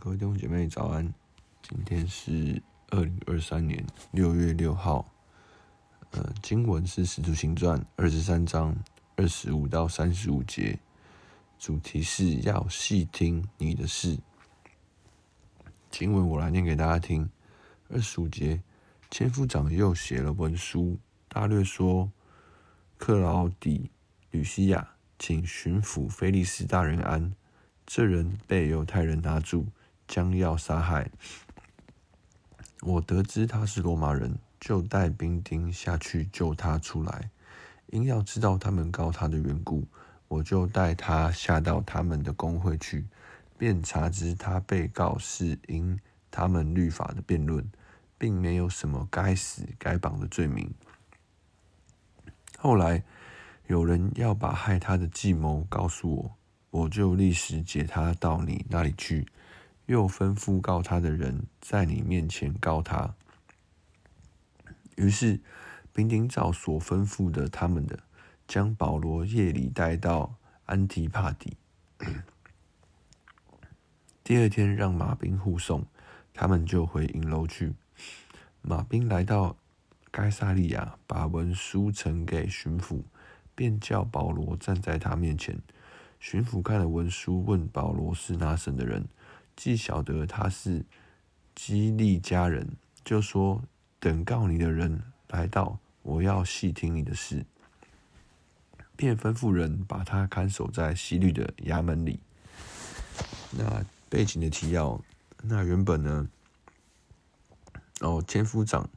[0.00, 1.12] 各位弟兄姐妹早安，
[1.60, 5.04] 今天是二零二三年六月六号。
[6.12, 8.76] 呃，经文是《使徒行传》二十三章
[9.16, 10.78] 二十五到三十五节，
[11.58, 14.16] 主题是要细听你的事。
[15.90, 17.28] 经文我来念给大家听。
[17.88, 18.62] 二十五节，
[19.10, 20.96] 千夫长又写了文书，
[21.26, 22.12] 大略说：
[22.98, 23.90] 克劳底
[24.30, 27.34] 吕西亚，请巡抚菲利斯大人安。
[27.84, 29.66] 这人被犹太人拿住，
[30.08, 31.08] 将要杀害。
[32.80, 37.30] 我得知他是罗马人，就带兵丁下去救他出来。
[37.88, 39.86] 因要知道他们告他的缘故，
[40.26, 43.06] 我就带他下到他们的公会去，
[43.56, 47.64] 便查知他被告是因他们律法的辩论，
[48.16, 50.72] 并没有什么该死该绑的罪名。
[52.58, 53.02] 后来
[53.66, 56.34] 有人要把害他的计谋告诉我。
[56.70, 59.26] 我就立时解他到你那里去，
[59.88, 63.14] 又吩咐告他的人在你面前告他。
[64.96, 65.40] 于是
[65.94, 67.98] 兵丁照所吩咐的他们的，
[68.46, 70.34] 将保罗夜里带到
[70.66, 71.56] 安提帕底。
[74.22, 75.86] 第二天让马兵护送，
[76.34, 77.72] 他们就回营楼去。
[78.60, 79.56] 马兵来到
[80.10, 83.00] 该萨利亚，把文书呈给巡抚，
[83.54, 85.58] 便叫保罗站在他面前。
[86.20, 89.06] 巡抚看了文书，问保罗是哪省的人，
[89.58, 90.84] 既晓得他是
[91.52, 93.60] 基利家人，就说
[93.98, 97.44] ：“等告你的人来到，我要细听你的事。”
[98.94, 102.20] 便吩咐人把他看守在西律的衙门里。
[103.50, 105.02] 那背景的提要，
[105.42, 106.28] 那原本呢，
[107.98, 108.88] 哦，千夫长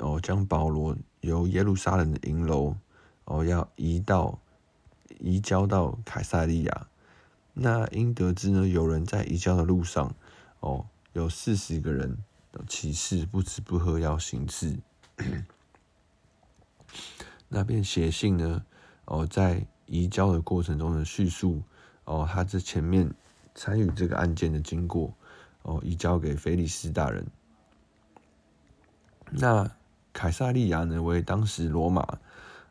[0.00, 2.76] 哦将保罗由耶路撒冷的营楼
[3.26, 4.36] 哦要移到。
[5.18, 6.86] 移交到凯撒利亚，
[7.54, 10.14] 那因得知呢，有人在移交的路上，
[10.60, 12.16] 哦，有四十个人
[12.68, 14.78] 起誓不吃不喝要行刺，
[17.48, 18.64] 那便写信呢，
[19.04, 21.62] 哦，在移交的过程中的叙述，
[22.04, 23.12] 哦，他这前面
[23.54, 25.12] 参与这个案件的经过，
[25.62, 27.26] 哦，移交给菲利斯大人。
[29.30, 29.70] 那
[30.12, 32.18] 凯撒利亚呢，为当时罗马。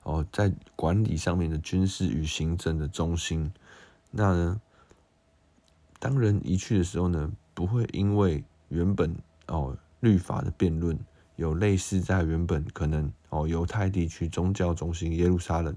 [0.03, 3.51] 哦，在管理上面的军事与行政的中心，
[4.09, 4.61] 那呢，
[5.99, 9.15] 当人移去的时候呢，不会因为原本
[9.47, 10.97] 哦律法的辩论
[11.35, 15.75] 有类似在原本可能哦犹太地区宗教中心耶路撒冷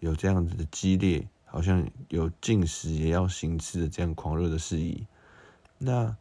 [0.00, 5.06] 有这样子的激烈，好像有禁食也要行刺的这样狂热的事宜。
[5.78, 6.16] 那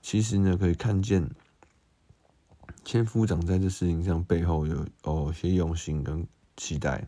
[0.00, 1.28] 其实呢，可以看见
[2.84, 6.26] 千夫长在这事情上背后有哦些用心跟。
[6.60, 7.06] 期待。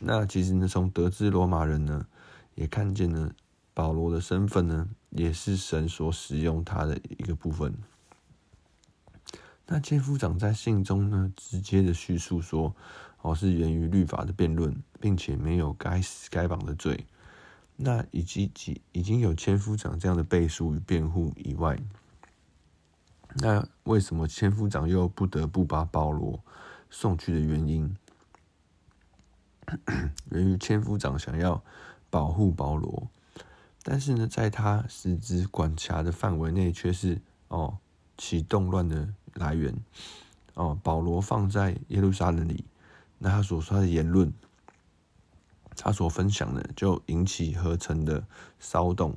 [0.00, 2.06] 那其实呢，从得知罗马人呢，
[2.54, 3.30] 也看见了
[3.78, 7.72] 保罗的身份呢，也是神所使用他的一个部分。
[9.68, 12.74] 那千夫长在信中呢，直接的叙述说，
[13.22, 17.06] 哦，是源于律法的辩论，并且没有该死该绑的罪。
[17.76, 21.78] 那以及几已经有千夫长这样的背书与辩护以外，
[23.36, 26.42] 那为什么千夫长又不得不把保罗
[26.90, 27.96] 送去的原因？
[30.32, 31.62] 源于千夫长想要
[32.10, 33.08] 保护保罗，
[33.90, 37.78] 但是呢，在他实质管辖的范围内，却是哦
[38.18, 39.74] 起动乱的来源。
[40.52, 42.66] 哦，保罗放在耶路撒冷里，
[43.16, 44.30] 那他所说的言论，
[45.74, 48.26] 他所分享的，就引起合成的
[48.60, 49.16] 骚动，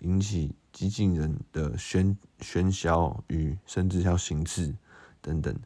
[0.00, 4.74] 引起激进人的喧喧嚣与甚至要行刺
[5.22, 5.56] 等等。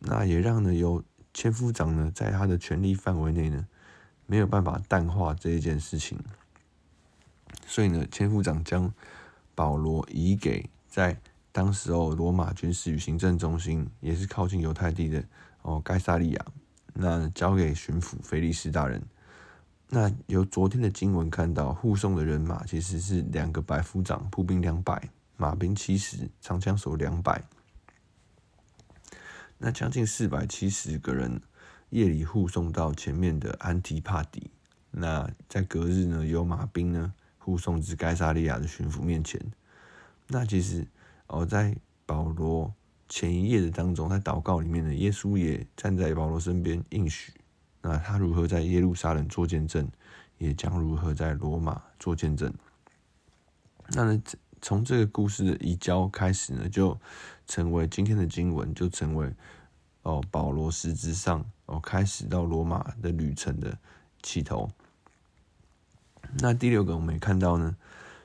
[0.00, 1.02] 那也让呢有
[1.32, 3.66] 千夫长呢，在他的权力范围内呢。
[4.24, 6.18] 没有办法淡化这一件事情，
[7.72, 8.92] 所以呢，千夫长将
[9.54, 11.18] 保罗移给在
[11.52, 15.24] 当时候罗马军事与行政中心，也是靠近犹太地的
[15.62, 16.46] 哦，盖萨利亚，
[16.92, 19.02] 那交给巡抚菲利斯大人。
[19.88, 25.08] 那由昨天的经文看到，护送的人马其实是两个百夫长，步兵两百，
[25.38, 27.42] 马兵七十，长枪手两百，
[29.56, 31.40] 那将近四百七十个人。
[31.88, 34.50] 夜里护送到前面的安提帕底，
[34.90, 39.40] 那在隔日呢，有马兵呢护送至该撒利亚的巡抚面前。
[40.28, 40.86] 那其实
[41.26, 42.72] 哦，在保罗
[43.08, 47.32] 前一夜的当中，在祷告里面呢，耶稣也站在保罗身边应许，
[47.80, 49.88] 那他如何在耶路撒冷做见证，
[50.38, 52.52] 也将如何在罗马做见证。
[53.88, 54.22] 那呢，
[54.60, 56.98] 从这个故事的移交开始呢，就
[57.46, 59.32] 成为今天的经文，就成为。
[60.04, 63.78] 哦，保罗实质上哦开始到罗马的旅程的
[64.20, 64.68] 起头。
[66.38, 67.76] 那第六个我们也看到呢，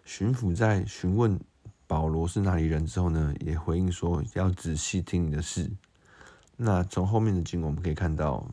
[0.06, 1.39] 巡抚在询问
[1.86, 5.69] 保罗是哪里人之后呢，也回应说要仔细听你的事。
[6.56, 8.50] 那从后面的经文我们可以看到，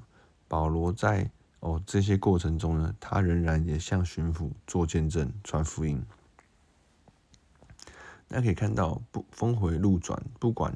[0.48, 1.30] 保罗在
[1.60, 6.04] 哦这些过程中呢，他仍然也向巡抚做见证、传福音。
[8.28, 10.74] 那可以看到，不峰回路转，不管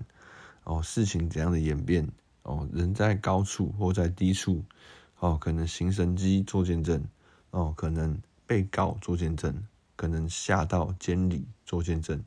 [0.64, 2.08] 哦事情怎样的演变，
[2.44, 4.64] 哦人在高处或在低处，
[5.18, 7.04] 哦可能行神迹做见证，
[7.50, 8.16] 哦可能
[8.48, 9.62] 被告做见证，
[9.94, 12.24] 可能下到监理做见证。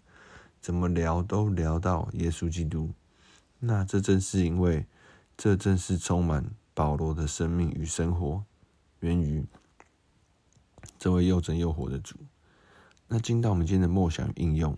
[0.62, 2.92] 怎么聊都聊到耶稣基督，
[3.60, 4.86] 那这正是因为，
[5.36, 8.44] 这正是充满保罗的生命与生活，
[9.00, 9.44] 源于
[11.00, 12.16] 这位又真又活的主。
[13.08, 14.78] 那进到我们今天的默想应用，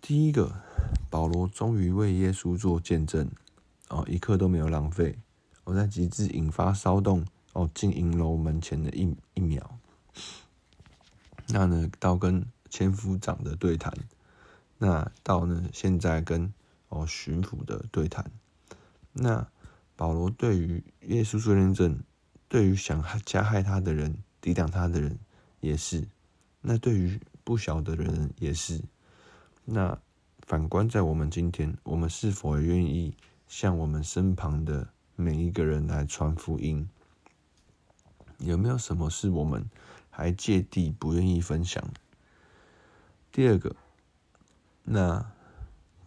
[0.00, 0.62] 第一个，
[1.10, 3.28] 保罗终于为耶稣做见证，
[3.88, 5.18] 哦，一刻都没有浪费。
[5.64, 9.78] 我在极致引发骚动，哦，进营楼门前的一一秒，
[11.48, 12.46] 那呢，到跟。
[12.68, 13.96] 千夫长的对谈，
[14.76, 15.70] 那到呢？
[15.72, 16.52] 现在跟
[16.88, 18.28] 哦巡抚的对谈，
[19.12, 19.46] 那
[19.94, 22.02] 保罗对于耶稣做见证，
[22.48, 25.16] 对于想加害他的人、抵挡他的人
[25.60, 26.06] 也是，
[26.60, 28.82] 那对于不晓得的人也是。
[29.64, 29.96] 那
[30.42, 33.14] 反观在我们今天，我们是否愿意
[33.46, 36.86] 向我们身旁的每一个人来传福音？
[38.38, 39.68] 有没有什么是我们
[40.10, 41.82] 还芥蒂不愿意分享？
[43.32, 43.74] 第二个，
[44.84, 45.24] 那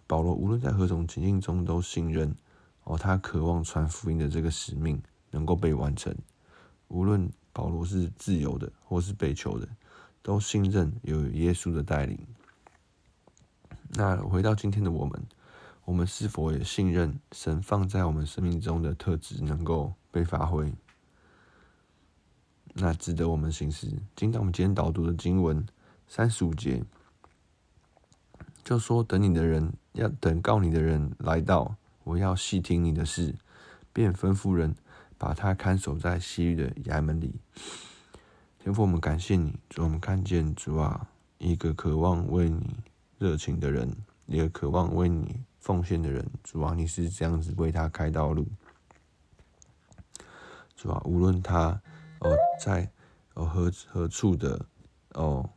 [0.08, 2.36] 保罗无论在何种情境中都信任
[2.84, 6.16] 哦，他渴望传福音的这个使命能够被完成。
[6.88, 9.68] 无论保罗是自由的或是被囚的，
[10.24, 12.18] 都信任有耶稣的带领。
[13.90, 15.24] 那回到今天的我们，
[15.86, 20.74] 我们是否也信任神放在我们生命中的特质能够被发挥？
[22.82, 23.88] 那值得我们行思。
[24.16, 25.66] 今天我们今天导读的经文
[26.08, 26.82] 三十五节。
[28.64, 33.36] 就说等你的人要等告你的人来到，我要细听你的事，
[33.92, 34.76] 便吩咐人
[35.18, 37.34] 把他看守在西域的衙门里。
[38.60, 41.08] 天父，我们感谢你，主，我们看见主啊，
[41.40, 42.76] 一个渴望为你
[43.18, 43.94] 热情的人，
[44.28, 48.48] 一个渴望为你奉献的人，主啊，你是这样子为他开道路。
[50.76, 51.82] 主啊，无论他
[52.20, 52.90] 哦在
[53.34, 54.66] 哦何何处的
[55.14, 55.50] 哦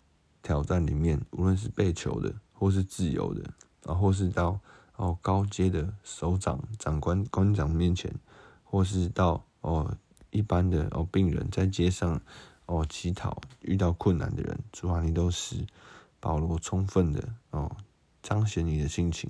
[0.42, 2.34] 挑战里面，无论是被囚的。
[2.54, 3.42] 或是自由的，
[3.86, 4.56] 啊，或是到
[4.94, 8.14] 哦高阶的首长、长官、官长面前，
[8.62, 9.96] 或是到哦
[10.30, 12.20] 一般的哦病人在街上
[12.66, 15.66] 哦乞讨遇到困难的人，主啊，你都是
[16.20, 17.76] 保罗充分的哦
[18.22, 19.28] 彰显你的心情，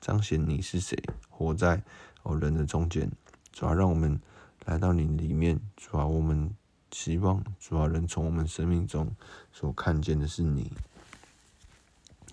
[0.00, 0.96] 彰显你是谁，
[1.28, 1.82] 活在
[2.22, 3.12] 哦人的中间，
[3.52, 4.18] 主啊，让我们
[4.64, 6.50] 来到你里面，主啊，我们
[6.92, 9.10] 希望主啊人从我们生命中
[9.52, 10.72] 所看见的是你。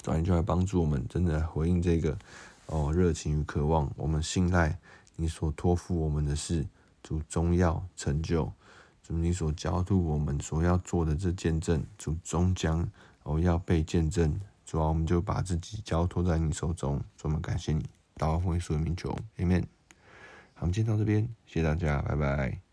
[0.03, 2.17] 主啊，你就来帮助我们，真的回应这个
[2.67, 3.91] 哦热情与渴望。
[3.95, 4.79] 我们信赖
[5.15, 6.65] 你所托付我们的事，
[7.03, 8.51] 主终要成就。
[9.03, 12.89] 主你所交托我们所要做的这见证，主终将
[13.23, 14.39] 哦要被见证。
[14.65, 17.01] 主啊，我们就把自己交托在你手中。
[17.15, 17.83] 专门感谢你，
[18.15, 19.63] 祷告奉耶稣的名求，Amen。
[20.53, 22.66] 好，我们今天到这边，谢谢大家，拜拜。